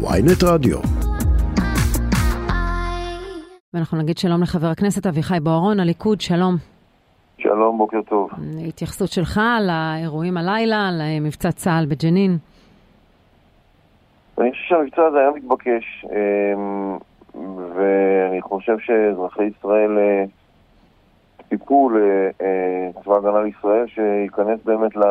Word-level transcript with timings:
ויינט 0.00 0.42
רדיו. 0.44 0.78
ואנחנו 3.74 3.98
נגיד 3.98 4.18
שלום 4.18 4.42
לחבר 4.42 4.66
הכנסת 4.66 5.06
אביחי 5.06 5.40
בוארון, 5.42 5.80
הליכוד, 5.80 6.20
שלום. 6.20 6.54
שלום, 7.38 7.78
בוקר 7.78 8.02
טוב. 8.08 8.30
התייחסות 8.68 9.08
שלך 9.08 9.40
לאירועים 9.66 10.36
הלילה, 10.36 10.90
למבצע 10.92 11.52
צה"ל 11.52 11.86
בג'נין. 11.86 12.36
אני 14.38 14.50
חושב 14.50 14.64
שהמבצע 14.68 15.02
הזה 15.06 15.18
היה 15.18 15.30
מתבקש, 15.30 16.04
אמ, 16.04 16.98
ואני 17.74 18.42
חושב 18.42 18.78
שאזרחי 18.78 19.44
ישראל 19.44 19.98
אה, 19.98 20.24
ציפו 21.48 21.90
לצבא 21.90 23.16
הגנה 23.16 23.42
לישראל 23.42 23.86
שייכנס 23.86 24.60
באמת 24.64 24.96
ל, 24.96 25.04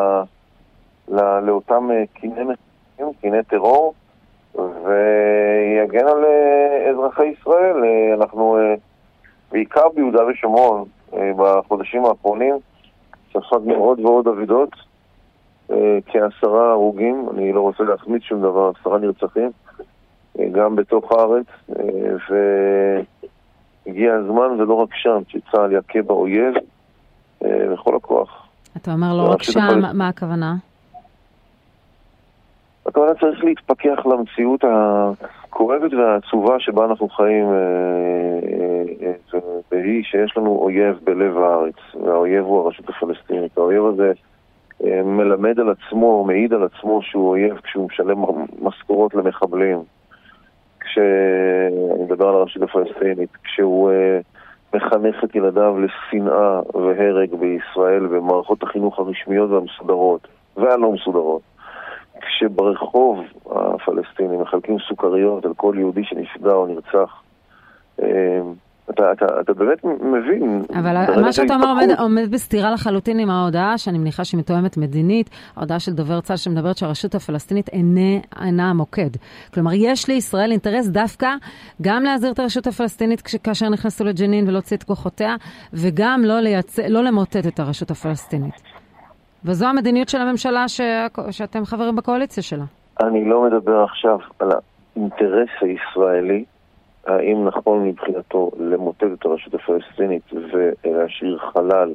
לאותם 1.45 1.91
אה, 1.91 2.03
קיני 2.13 2.41
קיני 3.21 3.43
טרור, 3.43 3.93
ויגן 4.83 6.07
על 6.07 6.25
אה, 6.25 6.89
אזרחי 6.89 7.25
ישראל. 7.25 7.75
אנחנו 8.13 8.57
בעיקר 9.51 9.89
ביהודה 9.95 10.25
ושומרון 10.25 10.85
בחודשים 11.13 12.05
האחרונים 12.05 12.55
ספגנו 13.29 13.75
עוד 13.75 13.99
ועוד 13.99 14.27
אבידות, 14.27 14.69
כעשרה 16.05 16.71
הרוגים, 16.71 17.25
אני 17.33 17.53
לא 17.53 17.61
רוצה 17.61 17.83
להחמיץ 17.83 18.23
שום 18.23 18.41
דבר, 18.41 18.71
עשרה 18.79 18.97
נרצחים. 18.97 19.49
גם 20.51 20.75
בתוך 20.75 21.11
הארץ, 21.11 21.45
והגיע 23.85 24.13
הזמן, 24.13 24.61
ולא 24.61 24.73
רק 24.73 24.89
שם, 24.93 25.21
שצה"ל 25.27 25.71
יכה 25.71 26.01
באויב 26.01 26.53
בכל 27.41 27.95
הכוח. 27.95 28.47
אתה 28.77 28.91
אומר 28.93 29.13
לא 29.13 29.31
רק 29.31 29.43
שם, 29.43 29.79
מה 29.93 30.07
הכוונה? 30.07 30.55
צריך 33.19 33.43
להתפכח 33.43 34.05
למציאות 34.05 34.63
הכואבת 34.63 35.93
והעצובה 35.93 36.59
שבה 36.59 36.85
אנחנו 36.85 37.09
חיים, 37.09 37.45
והיא 39.71 40.03
שיש 40.03 40.37
לנו 40.37 40.59
אויב 40.61 40.99
בלב 41.03 41.37
הארץ, 41.37 41.75
והאויב 42.03 42.45
הוא 42.45 42.59
הרשות 42.59 42.89
הפלסטינית. 42.89 43.57
האויב 43.57 43.85
הזה 43.85 44.11
מלמד 45.05 45.59
על 45.59 45.69
עצמו, 45.69 46.23
מעיד 46.23 46.53
על 46.53 46.63
עצמו 46.63 47.01
שהוא 47.01 47.29
אויב 47.29 47.57
כשהוא 47.63 47.85
משלם 47.85 48.17
משכורות 48.61 49.15
למחבלים. 49.15 49.77
כשאני 50.79 52.03
מדבר 52.03 52.27
על 52.27 52.35
הרשות 52.35 52.61
הפלסטינית, 52.63 53.29
כשהוא 53.43 53.91
מחנך 54.73 55.23
את 55.23 55.35
ילדיו 55.35 55.75
לשנאה 55.79 56.61
והרג 56.73 57.35
בישראל 57.35 58.07
במערכות 58.07 58.63
החינוך 58.63 58.99
הרשמיות 58.99 59.49
והמסודרות 59.49 60.27
והלא 60.57 60.91
מסודרות. 60.91 61.56
כשברחוב 62.21 63.19
הפלסטיני 63.45 64.37
מחלקים 64.37 64.77
סוכריות 64.87 65.45
על 65.45 65.53
כל 65.53 65.75
יהודי 65.77 66.03
שנפגע 66.03 66.51
או 66.51 66.67
נרצח. 66.67 67.21
Uh, 67.99 68.03
אתה, 68.89 69.11
אתה, 69.11 69.25
אתה 69.41 69.53
באמת 69.53 69.83
מבין. 69.83 70.63
אבל 70.79 71.21
מה 71.21 71.33
שאתה 71.33 71.55
אומר 71.55 71.69
עומד, 71.69 71.87
עומד 71.99 72.31
בסתירה 72.31 72.71
לחלוטין 72.71 73.19
עם 73.19 73.29
ההודעה, 73.29 73.77
שאני 73.77 73.97
מניחה 73.97 74.25
שהיא 74.25 74.39
מתואמת 74.39 74.77
מדינית, 74.77 75.29
ההודעה 75.55 75.79
של 75.79 75.93
דובר 75.93 76.21
צה"ל 76.21 76.37
שמדברת 76.37 76.77
שהרשות 76.77 77.15
הפלסטינית 77.15 77.69
אינה, 77.69 78.19
אינה 78.41 78.69
המוקד. 78.69 79.09
כלומר, 79.53 79.71
יש 79.73 80.07
לישראל 80.07 80.51
אינטרס 80.51 80.87
דווקא 80.87 81.29
גם 81.81 82.03
להזהיר 82.03 82.33
את 82.33 82.39
הרשות 82.39 82.67
הפלסטינית 82.67 83.21
כאשר 83.43 83.69
נכנסו 83.69 84.03
לג'נין 84.03 84.47
ולהוציא 84.47 84.77
את 84.77 84.83
כוחותיה, 84.83 85.35
וגם 85.73 86.21
לא, 86.25 86.39
לייצ... 86.39 86.79
לא 86.79 87.03
למוטט 87.03 87.47
את 87.47 87.59
הרשות 87.59 87.91
הפלסטינית. 87.91 88.61
וזו 89.47 89.65
המדיניות 89.65 90.09
של 90.09 90.17
הממשלה 90.17 90.67
ש... 90.67 90.81
שאתם 91.31 91.65
חברים 91.65 91.95
בקואליציה 91.95 92.43
שלה. 92.43 92.63
אני 92.99 93.25
לא 93.25 93.43
מדבר 93.43 93.83
עכשיו 93.83 94.19
על 94.39 94.49
האינטרס 94.51 95.49
הישראלי. 95.61 96.45
האם 97.05 97.45
נכון 97.47 97.83
מבחינתו 97.83 98.51
למוטט 98.59 99.03
את 99.19 99.25
הרשות 99.25 99.53
הפלסטינית 99.53 100.23
ולהשאיר 100.33 101.37
חלל 101.53 101.93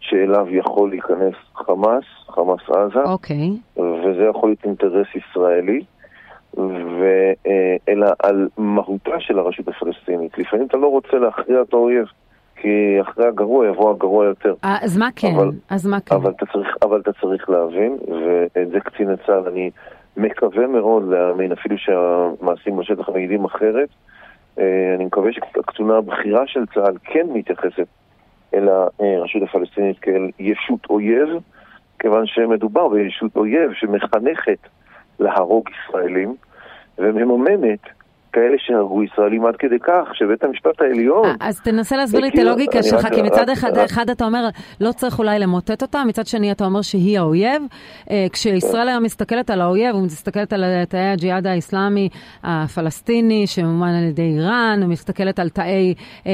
שאליו 0.00 0.46
יכול 0.50 0.90
להיכנס 0.90 1.34
חמאס, 1.54 2.04
חמאס 2.28 2.60
עזה, 2.70 3.04
okay. 3.04 3.08
אוקיי. 3.08 3.50
וזה 3.76 4.24
יכול 4.30 4.48
להיות 4.48 4.64
אינטרס 4.64 5.06
ישראלי, 5.14 5.80
ו... 6.58 7.04
אלא 7.88 8.06
על 8.22 8.48
מהותה 8.58 9.20
של 9.20 9.38
הרשות 9.38 9.68
הפלסטינית. 9.68 10.38
לפעמים 10.38 10.66
אתה 10.66 10.76
לא 10.76 10.86
רוצה 10.86 11.16
להכריע 11.16 11.62
את 11.62 11.72
האויב. 11.72 12.06
כי 12.62 13.00
אחרי 13.00 13.26
הגרוע 13.26 13.66
יבוא 13.66 13.90
הגרוע 13.90 14.26
יותר. 14.26 14.54
אה, 14.64 14.76
אז 14.82 14.98
מה 14.98 15.08
כן? 15.16 15.34
אבל, 15.36 15.50
אז 15.70 15.86
מה 15.86 16.00
כן? 16.00 16.14
אבל 16.14 16.30
אתה, 16.30 16.46
צריך, 16.46 16.76
אבל 16.82 17.00
אתה 17.00 17.10
צריך 17.20 17.50
להבין, 17.50 17.98
ואת 18.08 18.70
זה 18.70 18.80
קצין 18.80 19.16
צה"ל, 19.26 19.48
אני 19.48 19.70
מקווה 20.16 20.66
מאוד 20.66 21.08
להאמין, 21.08 21.52
אפילו 21.52 21.76
שהמעשים 21.78 22.76
בשטח 22.76 23.08
מעידים 23.08 23.44
אחרת, 23.44 23.88
אה, 24.58 24.94
אני 24.96 25.04
מקווה 25.04 25.32
שהקצונה 25.32 25.96
הבכירה 25.96 26.46
של 26.46 26.66
צה"ל 26.74 26.94
כן 27.04 27.26
מתייחסת 27.32 27.86
אל 28.54 28.68
הרשות 28.68 29.42
הפלסטינית 29.42 29.98
כאל 29.98 30.30
ישות 30.38 30.86
אויב, 30.90 31.28
כיוון 31.98 32.26
שמדובר 32.26 32.88
בישות 32.88 33.36
אויב 33.36 33.72
שמחנכת 33.72 34.58
להרוג 35.20 35.68
ישראלים 35.70 36.34
ומממנת 36.98 37.80
כאלה 38.32 38.56
שהרגו 38.58 39.02
ישראלים 39.02 39.46
עד 39.46 39.56
כדי 39.56 39.78
כך 39.78 40.08
שבית 40.14 40.44
המשפט 40.44 40.80
העליון... 40.80 41.24
אה, 41.24 41.34
אז 41.40 41.60
תנסה 41.60 41.96
להסביר 41.96 42.20
לי 42.20 42.28
את 42.28 42.38
הלוגיקה 42.38 42.82
שלך, 42.82 43.06
כי 43.14 43.22
מצד 43.22 43.48
אחד 43.84 44.10
אתה 44.10 44.24
אומר 44.24 44.48
לא 44.80 44.92
צריך 44.92 45.18
אולי 45.18 45.38
למוטט 45.38 45.82
אותה, 45.82 46.04
מצד 46.08 46.26
שני 46.26 46.52
אתה 46.52 46.64
אומר 46.64 46.82
שהיא 46.82 47.18
האויב. 47.18 47.62
אה, 48.10 48.26
כשישראל 48.32 48.88
היום 48.88 49.02
מסתכלת 49.02 49.50
על 49.50 49.60
האויב, 49.60 49.94
הוא 49.94 50.02
מסתכלת 50.02 50.52
על 50.52 50.64
תאי 50.88 51.00
הג'יהאד 51.00 51.46
האיסלאמי 51.46 52.08
הפלסטיני 52.42 53.46
שמומן 53.46 53.94
על 53.94 54.04
ידי 54.04 54.22
איראן, 54.22 54.78
הוא 54.82 54.90
מסתכלת 54.90 55.38
על 55.38 55.48
תאי 55.48 55.94
אה, 56.26 56.32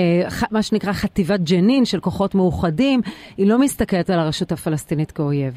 מה 0.50 0.62
שנקרא 0.62 0.92
חטיבת 0.92 1.40
ג'נין 1.40 1.84
של 1.84 2.00
כוחות 2.00 2.34
מאוחדים, 2.34 3.00
היא 3.36 3.48
לא 3.48 3.58
מסתכלת 3.58 4.10
על 4.10 4.18
הרשות 4.18 4.52
הפלסטינית 4.52 5.10
כאויב. 5.10 5.54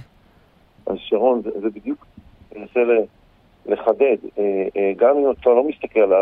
אז 0.87 0.95
שרון, 0.99 1.41
זה 1.61 1.69
בדיוק, 1.69 2.05
אני 2.51 2.59
מנסה 2.59 2.79
לחדד, 3.65 4.17
אה, 4.39 4.67
אה, 4.77 4.91
גם 4.97 5.17
אם 5.17 5.31
אתה 5.31 5.49
לא 5.49 5.63
מסתכל 5.63 5.99
על, 5.99 6.13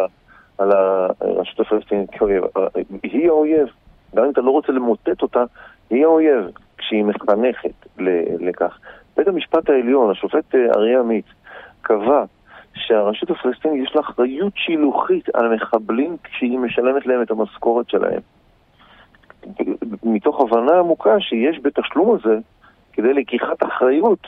על 0.57 0.71
הרשות 0.71 1.59
הפלסטינית 1.59 2.09
כאויב, 2.09 2.43
אה, 2.57 2.67
היא 3.03 3.27
האויב. 3.27 3.67
גם 4.15 4.23
אם 4.23 4.31
אתה 4.31 4.41
לא 4.41 4.51
רוצה 4.51 4.71
למוטט 4.71 5.21
אותה, 5.21 5.43
היא 5.89 6.05
האויב 6.05 6.45
כשהיא 6.77 7.03
מחנכת 7.03 7.85
לכך. 8.39 8.79
בית 9.17 9.27
המשפט 9.27 9.69
העליון, 9.69 10.11
השופט 10.11 10.55
אריה 10.55 10.99
עמית, 10.99 11.25
קבע 11.81 12.23
שהרשות 12.73 13.29
הפלסטינית 13.29 13.87
יש 13.87 13.95
לה 13.95 14.01
אחריות 14.01 14.53
שילוחית 14.55 15.35
על 15.35 15.55
מחבלים 15.55 16.17
כשהיא 16.23 16.59
משלמת 16.59 17.05
להם 17.05 17.21
את 17.21 17.31
המשכורת 17.31 17.89
שלהם. 17.89 18.21
מתוך 20.03 20.41
הבנה 20.41 20.79
עמוקה 20.79 21.19
שיש 21.19 21.59
בתשלום 21.61 22.15
הזה 22.15 22.37
כדי 22.93 23.13
לקיחת 23.13 23.63
אחריות 23.63 24.27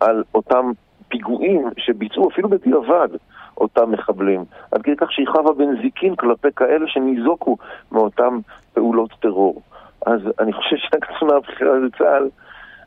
על 0.00 0.24
אותם 0.34 0.70
פיגועים 1.12 1.68
שביצעו 1.78 2.28
אפילו 2.28 2.48
בדיעבד 2.48 3.08
אותם 3.56 3.90
מחבלים, 3.90 4.44
עד 4.72 4.82
כדי 4.82 4.96
כך 4.96 5.12
שהיא 5.12 5.26
חבה 5.26 5.52
בנזיקין 5.52 6.16
כלפי 6.16 6.48
כאלה 6.56 6.86
שניזוקו 6.88 7.56
מאותם 7.92 8.38
פעולות 8.74 9.10
טרור. 9.20 9.62
אז 10.06 10.20
אני 10.40 10.52
חושב 10.52 10.76
שהקצונה 10.76 11.36
הבכירה 11.36 11.72
בצה"ל, 11.86 12.28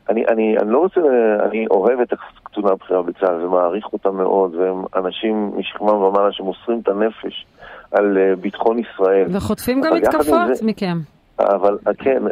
אני, 0.08 0.26
אני, 0.26 0.58
אני 0.58 0.70
לא 0.70 0.78
רוצה, 0.78 1.00
אני 1.48 1.66
אוהב 1.70 2.00
את 2.00 2.12
הקצונה 2.12 2.72
הבכירה 2.72 3.02
בצה"ל 3.02 3.44
ומעריך 3.44 3.92
אותה 3.92 4.10
מאוד, 4.10 4.54
והם 4.54 4.84
אנשים 4.96 5.50
משכמם 5.56 5.88
ומעלה 5.88 6.32
שמוסרים 6.32 6.80
את 6.80 6.88
הנפש 6.88 7.46
על 7.92 8.18
uh, 8.18 8.40
ביטחון 8.40 8.78
ישראל. 8.78 9.26
וחוטפים 9.36 9.80
גם 9.80 9.96
מתקפות 9.96 10.54
זה, 10.54 10.66
מכם. 10.66 10.98
אבל 11.38 11.78
כן, 11.98 12.22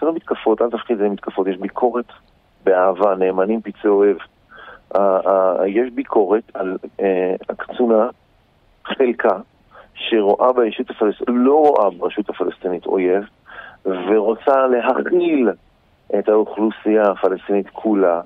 זה 0.00 0.06
לא 0.06 0.14
מתקפות, 0.14 0.62
אל 0.62 0.70
תפחיד 0.70 0.98
זה 0.98 1.08
מתקפות, 1.08 1.46
יש 1.46 1.56
ביקורת 1.56 2.12
באהבה, 2.64 3.14
נאמנים 3.14 3.60
פצעי 3.60 3.90
אוהב. 3.90 4.16
יש 5.66 5.90
ביקורת 5.94 6.42
על 6.54 6.76
אה, 7.00 7.34
הקצונה, 7.48 8.08
חלקה, 8.84 9.38
שרואה 9.94 10.52
בישות 10.52 10.90
הפלסטינית, 10.90 11.40
לא 11.44 11.54
רואה 11.54 11.90
ברשות 11.90 12.30
הפלסטינית 12.30 12.86
אויב, 12.86 13.24
ורוצה 13.84 14.66
להכיל 14.66 15.48
את 16.18 16.28
האוכלוסייה 16.28 17.10
הפלסטינית 17.10 17.70
כולה, 17.72 18.20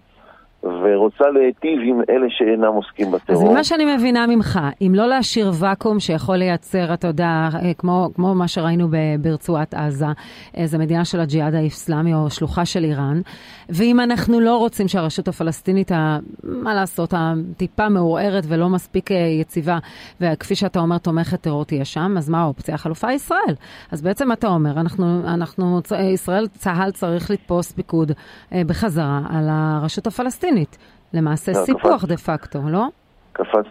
ורוצה 0.64 1.24
להיטיב 1.30 1.78
עם 1.84 2.00
אלה 2.10 2.26
שאינם 2.30 2.72
עוסקים 2.72 3.10
בטרור. 3.10 3.42
אז 3.42 3.50
ממה 3.50 3.64
שאני 3.64 3.96
מבינה 3.96 4.26
ממך, 4.26 4.60
אם 4.80 4.92
לא 4.94 5.06
להשאיר 5.06 5.50
ואקום 5.60 6.00
שיכול 6.00 6.36
לייצר, 6.36 6.94
אתה 6.94 7.06
יודע, 7.06 7.48
אה, 7.54 7.74
כמו, 7.78 8.08
כמו 8.14 8.34
מה 8.34 8.48
שראינו 8.48 8.88
ברצועת 9.20 9.74
עזה, 9.74 10.06
איזה 10.54 10.78
מדינה 10.78 11.04
של 11.04 11.20
הג'יהאד 11.20 11.54
האסלאמי 11.54 12.14
או 12.14 12.30
שלוחה 12.30 12.64
של 12.64 12.84
איראן, 12.84 13.20
ואם 13.68 14.00
אנחנו 14.00 14.40
לא 14.40 14.56
רוצים 14.56 14.88
שהרשות 14.88 15.28
הפלסטינית, 15.28 15.90
מה 16.42 16.74
לעשות, 16.74 17.14
הטיפה 17.16 17.88
מעורערת 17.88 18.44
ולא 18.48 18.68
מספיק 18.68 19.12
אה, 19.12 19.16
יציבה, 19.16 19.78
וכפי 20.20 20.54
שאתה 20.54 20.80
אומר, 20.80 20.98
תומכת 20.98 21.40
טרור 21.40 21.64
תהיה 21.64 21.84
שם, 21.84 22.14
אז 22.18 22.30
מה 22.30 22.42
האופציה? 22.42 22.74
החלופה 22.74 23.08
היא 23.08 23.16
ישראל. 23.16 23.54
אז 23.92 24.02
בעצם 24.02 24.32
אתה 24.32 24.46
אומר, 24.46 24.80
אנחנו, 24.80 25.20
אנחנו, 25.24 25.80
ישראל, 26.12 26.46
צה"ל 26.46 26.90
צריך 26.90 27.30
לתפוס 27.30 27.72
פיקוד 27.72 28.12
אה, 28.52 28.62
בחזרה 28.66 29.20
על 29.30 29.48
הרשות 29.50 30.06
הפלסטינית. 30.06 30.53
למעשה 31.14 31.54
סיפוח 31.54 32.04
דה 32.04 32.16
פקטו, 32.16 32.58
לא? 32.68 32.84
קפץ, 33.32 33.66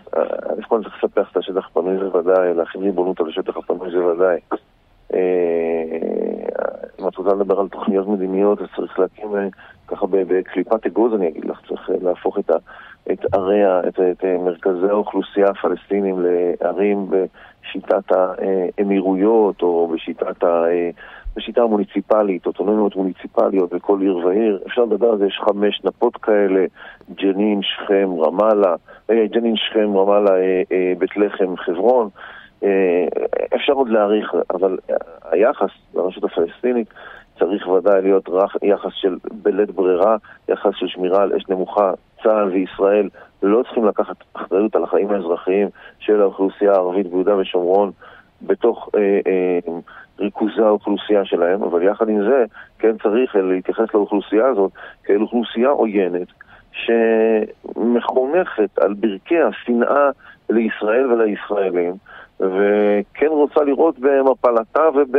לפני 0.51 0.65
כל 0.67 0.83
צריך 0.83 1.03
לספח 1.03 1.31
את 1.31 1.37
השטח 1.37 1.67
הפנוי 1.71 1.97
זה 1.97 2.17
ודאי, 2.17 2.53
להכין 2.53 2.81
ריבונות 2.81 3.19
על 3.19 3.29
השטח 3.29 3.57
הפנוי 3.57 3.91
זה 3.91 4.05
ודאי. 4.05 4.39
אם 6.99 7.07
את 7.07 7.15
רוצה 7.17 7.35
לדבר 7.35 7.59
על 7.59 7.67
תוכניות 7.67 8.07
מדיניות, 8.07 8.61
אז 8.61 8.67
צריך 8.75 8.99
להקים 8.99 9.29
ככה 9.87 10.05
בקליפת 10.09 10.85
אגוז, 10.85 11.13
אני 11.13 11.27
אגיד 11.27 11.45
לך, 11.45 11.59
צריך 11.67 11.89
להפוך 12.01 12.39
את, 12.39 12.49
ה, 12.49 12.55
את 13.11 13.33
ערי, 13.33 13.87
את, 13.87 13.99
את 13.99 14.25
מרכזי 14.39 14.87
האוכלוסייה 14.89 15.47
הפלסטינים 15.49 16.25
לערים 16.61 17.07
בשיטת 17.09 18.11
האמירויות 18.11 19.61
או 19.61 19.91
בשיטת 19.93 20.43
ה... 20.43 20.65
בשיטה 21.35 21.61
המוניציפלית, 21.61 22.45
אוטונומיות 22.45 22.95
מוניציפליות 22.95 23.73
בכל 23.73 24.01
עיר 24.01 24.17
ועיר. 24.17 24.59
אפשר 24.67 24.83
לדבר 24.83 25.09
על 25.09 25.17
זה, 25.17 25.25
יש 25.25 25.41
חמש 25.45 25.81
נפות 25.83 26.17
כאלה, 26.17 26.65
ג'נין, 27.15 27.61
שכם, 27.63 28.09
רמאללה, 28.19 28.75
אה, 29.09 29.25
ג'נין, 29.27 29.55
שכם, 29.55 29.97
רמאללה, 29.97 30.31
אה, 30.31 30.61
אה, 30.71 30.93
בית 30.97 31.17
לחם, 31.17 31.57
חברון. 31.57 32.09
אפשר 33.55 33.73
עוד 33.73 33.89
להעריך, 33.89 34.33
אבל 34.53 34.77
היחס 35.31 35.69
לרשות 35.95 36.23
הפלסטינית 36.23 36.87
צריך 37.39 37.67
ודאי 37.67 38.01
להיות 38.01 38.29
יחס 38.63 38.91
של 38.93 39.17
בלית 39.31 39.71
ברירה, 39.71 40.17
יחס 40.49 40.71
של 40.75 40.87
שמירה 40.87 41.23
על 41.23 41.33
אש 41.33 41.49
נמוכה. 41.49 41.91
צה"ל 42.23 42.49
וישראל 42.49 43.09
לא 43.43 43.63
צריכים 43.63 43.85
לקחת 43.85 44.15
אחריות 44.33 44.75
על 44.75 44.83
החיים 44.83 45.09
האזרחיים 45.11 45.67
של 45.99 46.21
האוכלוסייה 46.21 46.71
הערבית 46.71 47.07
ביהודה 47.07 47.37
ושומרון 47.37 47.91
בתוך 48.43 48.89
אה, 48.95 49.19
אה, 49.27 49.59
ריכוזי 50.19 50.61
האוכלוסייה 50.61 51.25
שלהם, 51.25 51.63
אבל 51.63 51.83
יחד 51.83 52.09
עם 52.09 52.23
זה 52.23 52.45
כן 52.79 52.97
צריך 53.03 53.35
להתייחס 53.35 53.93
לאוכלוסייה 53.93 54.47
הזאת 54.47 54.71
כאל 55.03 55.21
אוכלוסייה 55.21 55.69
עוינת 55.69 56.27
שמחונכת 57.65 58.79
על 58.79 58.93
ברכי 58.93 59.39
השנאה 59.39 60.09
לישראל 60.49 61.11
ולישראלים 61.11 61.93
וכן 62.39 63.27
רוצה 63.27 63.63
לראות 63.63 63.99
במפלתה 63.99 64.89
וב... 64.95 65.15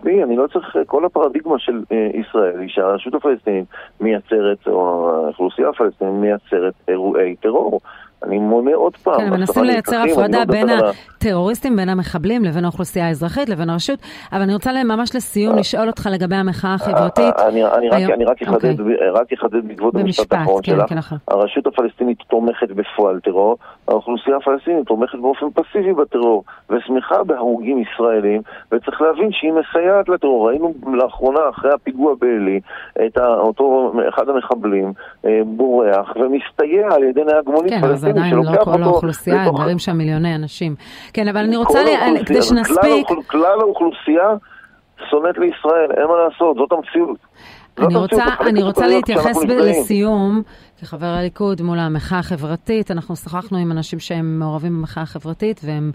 תשמעי, 0.00 0.22
אני 0.22 0.36
לא 0.36 0.46
צריך, 0.46 0.76
כל 0.86 1.04
הפרדיגמה 1.04 1.58
של 1.58 1.82
אה, 1.92 2.10
ישראל 2.14 2.60
היא 2.60 2.68
שהרשות 2.68 3.14
הפלסטינית 3.14 3.64
מייצרת, 4.00 4.66
או 4.66 5.10
האוכלוסייה 5.14 5.68
הפלסטינית 5.68 6.14
מייצרת 6.14 6.74
אירועי 6.88 7.36
טרור. 7.36 7.80
אני 8.22 8.38
מונה 8.38 8.74
עוד 8.74 8.96
פעם. 8.96 9.20
כן, 9.20 9.30
מנסים 9.30 9.64
לייצר 9.64 10.02
הפרדה 10.10 10.38
לא 10.38 10.44
בין 10.44 10.68
הטרוריסטים, 10.70 11.76
בין 11.76 11.88
המחבלים, 11.88 12.44
לבין 12.44 12.64
האוכלוסייה 12.64 13.06
האזרחית, 13.06 13.48
לבין 13.48 13.70
הרשות, 13.70 13.98
אבל 14.32 14.42
אני 14.42 14.54
רוצה 14.54 14.70
ממש 14.84 15.16
לסיום 15.16 15.54
אה, 15.54 15.60
לשאול 15.60 15.86
אותך 15.86 16.08
לגבי 16.12 16.36
המחאה 16.36 16.74
החברתית. 16.74 17.34
אני 17.38 18.24
רק 18.24 19.32
אחדד. 19.32 19.66
בעקבות 19.68 19.94
המשפט 19.94 20.32
האחרון 20.32 20.62
כן, 20.64 20.72
שלך. 20.72 20.88
כן, 20.88 20.94
נכון. 20.94 21.18
הרשות 21.28 21.66
הפלסטינית 21.66 22.18
תומכת 22.28 22.70
בפועל 22.70 23.20
טרור, 23.20 23.56
האוכלוסייה 23.88 24.36
הפלסטינית 24.36 24.86
תומכת 24.86 25.18
באופן 25.18 25.46
פסיבי 25.54 25.92
בטרור, 25.92 26.44
ושמחה 26.70 27.24
בהרוגים 27.24 27.82
ישראלים, 27.82 28.42
וצריך 28.72 29.00
להבין 29.00 29.32
שהיא 29.32 29.52
מסייעת 29.52 30.08
לטרור. 30.08 30.48
ראינו 30.48 30.74
לאחרונה, 30.92 31.40
אחרי 31.50 31.72
הפיגוע 31.72 32.14
בעלי, 32.20 32.60
את 33.06 33.18
אותו, 33.18 33.92
אחד 34.08 34.28
המחבלים 34.28 34.92
אה, 35.24 35.40
בורח 35.46 36.16
ומסתייע 36.16 36.88
על 36.94 37.02
ידי 37.02 37.24
נהג 37.24 37.48
מונית 37.48 37.72
פלסטיני. 37.80 38.09
עדיין 38.10 38.34
לא 38.34 38.64
כל 38.64 38.82
האוכלוסייה, 38.82 39.42
לתוך... 39.42 39.60
גרים 39.60 39.78
שם 39.78 39.96
מיליוני 39.96 40.34
אנשים. 40.34 40.74
כן, 41.12 41.28
אבל 41.28 41.40
אני 41.40 41.56
רוצה, 41.56 41.78
כדי 42.26 42.42
שנספיק... 42.42 43.06
כלל 43.26 43.60
האוכלוסייה 43.60 44.28
שונאת 45.10 45.38
לישראל, 45.38 45.90
אין 45.96 46.06
מה 46.06 46.14
לעשות, 46.24 46.56
זאת 46.56 46.72
המציאות. 46.72 47.18
אני 47.78 47.96
רוצה, 47.96 48.24
אני 48.40 48.62
רוצה 48.62 48.86
להתייחס 48.86 49.44
לסיום, 49.44 50.42
כחבר 50.80 51.06
הליכוד 51.06 51.62
מול 51.62 51.78
המחאה 51.78 52.18
החברתית, 52.18 52.90
אנחנו 52.90 53.16
שוחחנו 53.16 53.58
עם 53.58 53.72
אנשים 53.72 53.98
שהם 53.98 54.38
מעורבים 54.38 54.78
במחאה 54.78 55.02
החברתית, 55.02 55.60
והם 55.64 55.90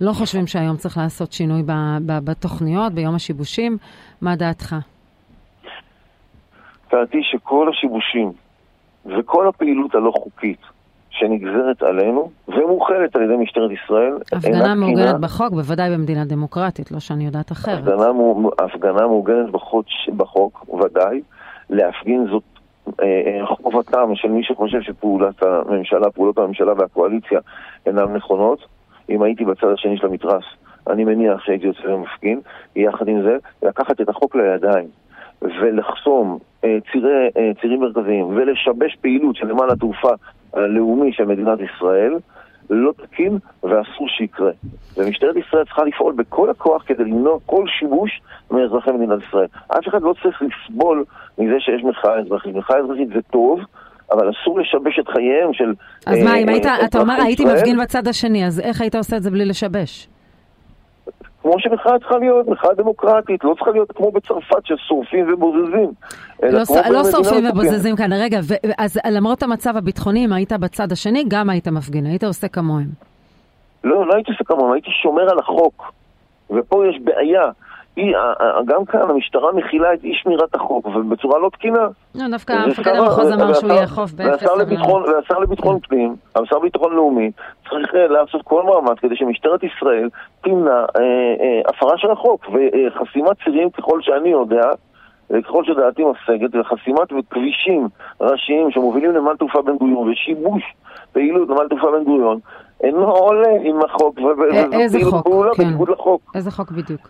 לא 0.00 0.12
חושבים 0.12 0.46
שהיום 0.46 0.76
צריך 0.76 0.98
לעשות 0.98 1.32
שינוי 1.32 1.62
ב, 1.62 1.72
ב, 2.06 2.18
בתוכניות, 2.24 2.92
ביום 2.92 3.14
השיבושים. 3.14 3.76
מה 4.20 4.36
דעתך? 4.36 4.76
דעתי 6.92 7.18
שכל 7.22 7.68
השיבושים 7.70 8.32
וכל 9.06 9.48
הפעילות 9.48 9.94
הלא 9.94 10.12
חוקית 10.14 10.60
שנגזרת 11.20 11.82
עלינו 11.82 12.30
ומוכלת 12.48 13.16
על 13.16 13.22
ידי 13.22 13.36
משטרת 13.36 13.70
ישראל. 13.70 14.12
הפגנה 14.32 14.74
מעוגנת 14.74 15.20
בחוק, 15.20 15.52
בוודאי 15.52 15.90
במדינה 15.90 16.24
דמוקרטית, 16.24 16.92
לא 16.92 17.00
שאני 17.00 17.24
יודעת 17.26 17.52
אחרת. 17.52 17.78
הפגנה, 17.78 18.10
הפגנה 18.58 19.06
מעוגנת 19.06 19.50
בחוק, 19.50 19.86
בחוק, 20.16 20.66
ודאי. 20.74 21.20
להפגין 21.70 22.26
זאת 22.30 22.42
אה, 23.02 23.04
אה, 23.06 23.46
חובתם 23.46 24.14
של 24.14 24.28
מי 24.28 24.44
שחושב 24.44 24.80
שפעולת 24.80 25.42
הממשלה, 25.42 26.10
פעולות 26.10 26.38
הממשלה 26.38 26.72
והקואליציה 26.78 27.40
אינן 27.86 28.12
נכונות. 28.12 28.58
אם 29.10 29.22
הייתי 29.22 29.44
בצד 29.44 29.66
השני 29.74 29.96
של 29.96 30.06
המתרס, 30.06 30.44
אני 30.90 31.04
מניח 31.04 31.44
שהייתי 31.44 31.66
יוצא 31.66 31.88
ומפגין. 31.88 32.40
יחד 32.76 33.08
עם 33.08 33.22
זה, 33.22 33.36
לקחת 33.62 34.00
את 34.00 34.08
החוק 34.08 34.36
לידיים 34.36 34.88
ולחסום 35.42 36.38
אה, 36.64 36.78
צירי, 36.92 37.28
אה, 37.36 37.50
צירים 37.60 37.80
מרכזיים 37.80 38.24
ולשבש 38.24 38.96
פעילות 39.00 39.36
של 39.36 39.46
נמל 39.46 39.70
התעופה 39.70 40.12
הלאומי 40.54 41.12
של 41.12 41.24
מדינת 41.24 41.58
ישראל, 41.60 42.14
לא 42.70 42.92
תקין 42.92 43.38
ואסור 43.62 44.08
שיקרה. 44.08 44.50
ומשטרת 44.96 45.36
ישראל 45.36 45.64
צריכה 45.64 45.84
לפעול 45.84 46.12
בכל 46.12 46.50
הכוח 46.50 46.82
כדי 46.86 47.04
למנוע 47.04 47.38
כל 47.46 47.64
שיבוש 47.78 48.20
מאזרחי 48.50 48.90
מדינת 48.90 49.18
ישראל. 49.28 49.46
אף 49.68 49.88
אחד 49.88 50.02
לא 50.02 50.14
צריך 50.22 50.42
לסבול 50.42 51.04
מזה 51.38 51.54
שיש 51.58 51.84
מחאה 51.84 52.18
אזרחית. 52.18 52.54
מחאה 52.54 52.78
אזרחית 52.78 53.08
זה 53.08 53.22
טוב, 53.30 53.60
אבל 54.12 54.30
אסור 54.30 54.60
לשבש 54.60 54.98
את 54.98 55.08
חייהם 55.08 55.52
של... 55.52 55.72
אז 56.06 56.24
מה, 56.24 56.36
אם 56.36 56.48
היית, 56.48 56.66
אתה 56.84 57.00
אומר, 57.00 57.14
הייתי 57.22 57.44
מפגין 57.44 57.78
בצד 57.78 58.08
השני, 58.08 58.46
אז 58.46 58.60
איך 58.60 58.80
היית 58.80 58.94
עושה 58.94 59.16
את 59.16 59.22
זה 59.22 59.30
בלי 59.30 59.44
לשבש? 59.44 60.08
כמו 61.50 61.60
שמחאה 61.60 61.98
צריכה 61.98 62.18
להיות, 62.18 62.48
מחאה 62.48 62.74
דמוקרטית, 62.74 63.44
לא 63.44 63.54
צריכה 63.54 63.70
להיות 63.70 63.92
כמו 63.92 64.12
בצרפת 64.12 64.66
ששורפים 64.66 65.32
ובוזזים. 65.32 65.90
לא, 66.42 66.60
לא 66.90 67.04
שורפים 67.04 67.44
ובוזזים 67.50 67.96
כאן, 67.96 68.12
רגע, 68.12 68.40
ו, 68.42 68.54
אז 68.78 68.98
למרות 69.10 69.42
המצב 69.42 69.76
הביטחוני, 69.76 70.24
אם 70.24 70.32
היית 70.32 70.52
בצד 70.52 70.92
השני, 70.92 71.24
גם 71.28 71.50
היית 71.50 71.68
מפגין, 71.68 72.06
היית 72.06 72.24
עושה 72.24 72.48
כמוהם. 72.48 72.86
לא, 73.84 74.06
לא 74.06 74.14
הייתי 74.14 74.30
עושה 74.30 74.44
כמוהם, 74.44 74.72
הייתי 74.72 74.90
שומר 75.02 75.22
על 75.22 75.38
החוק. 75.38 75.92
ופה 76.50 76.86
יש 76.86 76.98
בעיה. 77.04 77.50
היא, 77.96 78.14
גם 78.66 78.84
כאן 78.84 79.00
המשטרה 79.10 79.52
מכילה 79.52 79.94
את 79.94 80.04
אי 80.04 80.14
שמירת 80.14 80.54
החוק, 80.54 80.86
ובצורה 80.86 81.38
לא 81.38 81.50
תקינה. 81.52 81.86
לא, 82.14 82.28
דווקא 82.30 82.66
מפקד 82.68 82.96
המחוז 82.96 83.32
אמר 83.32 83.54
שהוא 83.54 83.72
יאכוף 83.72 84.12
באפס 84.12 84.44
סבלנות. 84.44 85.08
והשר 85.08 85.38
לביטחון 85.38 85.80
פנים, 85.80 86.16
השר 86.36 86.58
לביטחון 86.58 86.94
לאומי, 86.94 87.30
צריך 87.70 87.94
אה, 87.94 88.06
לעשות 88.06 88.42
כל 88.42 88.62
מאמץ 88.62 88.98
כדי 88.98 89.16
שמשטרת 89.16 89.62
ישראל 89.62 90.08
תמנע 90.40 90.70
אה, 90.70 91.02
אה, 91.40 91.60
הפרה 91.68 91.98
של 91.98 92.10
החוק, 92.10 92.46
וחסימת 92.48 93.36
צירים 93.44 93.70
ככל 93.70 94.02
שאני 94.02 94.28
יודע, 94.28 94.70
ככל 95.44 95.64
שדעתי 95.64 96.02
משגת, 96.04 96.54
וחסימת 96.54 97.08
כבישים 97.30 97.88
ראשיים 98.20 98.70
שמובילים 98.70 99.10
לנמל 99.10 99.36
תעופה 99.38 99.62
בן 99.62 99.76
גוריון, 99.76 100.08
ושיבוש 100.08 100.62
פעילות 101.12 101.48
נמל 101.48 101.68
תעופה 101.68 101.90
בן 101.90 102.04
גוריון, 102.04 102.38
אינו 102.82 103.10
עולה 103.10 103.48
עם 103.62 103.80
החוק, 103.84 104.18
איזה 104.72 104.98
חוק? 105.10 105.24
פעולה 105.24 105.50
כן. 105.54 105.64
בניגוד 105.64 105.88
לחוק. 105.88 106.22
איזה 106.34 106.50
חוק 106.50 106.70
בדיוק? 106.70 107.00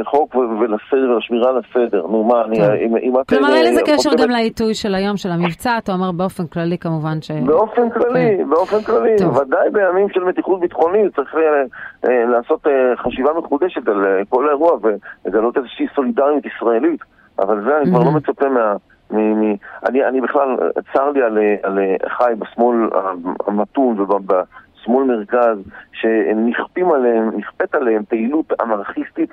לחוק 0.00 0.34
ולסדר, 0.34 1.16
לשמירה 1.18 1.50
על 1.50 1.58
הסדר. 1.58 2.06
נו 2.06 2.24
מה, 2.24 2.44
אני... 2.44 2.58
אם 3.02 3.20
את... 3.20 3.28
כלומר, 3.28 3.54
אין 3.54 3.72
לזה 3.72 3.80
קשר 3.86 4.10
גם 4.22 4.30
לעיתוי 4.30 4.74
של 4.74 4.94
היום, 4.94 5.16
של 5.16 5.30
המבצע, 5.30 5.78
אתה 5.78 5.92
אומר 5.92 6.12
באופן 6.12 6.46
כללי 6.46 6.78
כמובן 6.78 7.22
ש... 7.22 7.30
באופן 7.30 7.90
כללי, 7.90 8.36
כן. 8.38 8.48
באופן 8.48 8.82
כללי. 8.82 9.14
ודאי 9.40 9.70
בימים 9.70 10.08
של 10.08 10.24
מתיחות 10.24 10.60
ביטחונית 10.60 11.16
צריך 11.16 11.34
אה, 12.04 12.24
לעשות 12.24 12.66
אה, 12.66 12.96
חשיבה 12.96 13.30
מחודשת 13.38 13.88
על 13.88 14.06
אה, 14.06 14.22
כל 14.28 14.48
האירוע 14.48 14.72
ולגלות 14.82 15.56
איזושהי 15.56 15.86
סולידריות 15.94 16.44
ישראלית. 16.46 17.00
אבל 17.38 17.64
זה 17.64 17.78
אני 17.78 17.90
כבר 17.90 18.04
לא 18.04 18.10
מצפה 18.10 18.48
מה... 18.48 18.76
מ, 19.10 19.16
מ, 19.16 19.54
אני, 19.86 20.04
אני 20.04 20.20
בכלל, 20.20 20.56
צר 20.92 21.10
לי 21.10 21.22
על, 21.22 21.38
על 21.62 21.78
חי 22.08 22.32
בשמאל 22.38 22.76
המתון 23.46 24.00
ובשמאל 24.00 25.04
מרכז, 25.04 25.58
שנכפים 25.92 26.92
עליהם, 26.92 27.30
נכפית 27.36 27.74
עליהם 27.74 28.04
פעילות 28.08 28.52
אנרכיסטית 28.60 29.30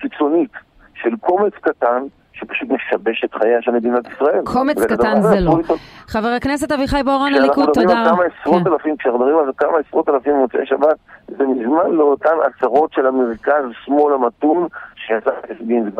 קיצונית 0.00 0.50
של 0.94 1.16
קומץ 1.16 1.52
קטן 1.60 2.02
שפשוט 2.32 2.68
משבש 2.70 3.24
את 3.24 3.34
חייה 3.34 3.62
של 3.62 3.70
מדינת 3.70 4.06
ישראל. 4.12 4.40
קומץ 4.44 4.84
קטן 4.84 5.20
זה 5.20 5.40
לא. 5.40 5.58
חבר 6.06 6.28
הכנסת 6.28 6.72
אביחי 6.72 7.02
בוארון, 7.02 7.34
הליכוד, 7.34 7.70
תודה. 7.74 8.12
כן. 8.44 8.94
כשאנחנו 8.98 9.18
מדברים 9.18 9.38
על 9.38 9.52
כמה 9.56 9.78
עשרות 9.88 10.08
אלפים 10.08 10.32
במוצאי 10.32 10.66
שבת, 10.66 10.96
זה 11.28 11.44
מזמן 11.46 11.90
לא 11.90 12.04
אותן 12.04 12.36
עצרות 12.44 12.92
של 12.92 13.06
המרכז 13.06 13.64
שמאל 13.84 14.14
המתון 14.14 14.66
שיצא 14.94 15.30
להפגין, 15.48 15.90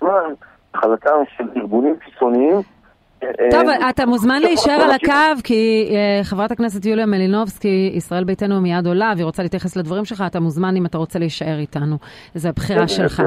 זה 0.00 0.06
חלקם 0.80 1.16
של 1.36 1.44
ארגונים 1.56 1.96
קיצוניים. 2.04 2.56
טוב, 3.50 3.62
אתה 3.90 4.06
מוזמן 4.06 4.42
להישאר 4.42 4.72
על 4.72 4.90
הקו, 4.90 5.42
כי 5.44 5.92
חברת 6.22 6.52
הכנסת 6.52 6.86
יוליה 6.86 7.06
מלינובסקי, 7.06 7.92
ישראל 7.94 8.24
ביתנו 8.24 8.60
מיד 8.60 8.86
עולה, 8.86 9.12
והיא 9.14 9.24
רוצה 9.24 9.42
להתייחס 9.42 9.76
לדברים 9.76 10.04
שלך, 10.04 10.24
אתה 10.26 10.40
מוזמן 10.40 10.76
אם 10.76 10.86
אתה 10.86 10.98
רוצה 10.98 11.18
להישאר 11.18 11.58
איתנו. 11.58 11.96
זו 12.34 12.48
הבחירה 12.48 12.88
שלך. 12.88 13.22